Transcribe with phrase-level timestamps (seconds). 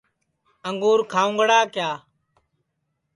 [0.67, 1.91] انگُور کھاؤنگڑا کِیا